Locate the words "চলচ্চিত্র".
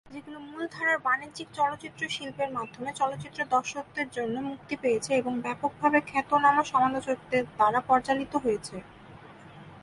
1.53-2.01, 2.93-3.39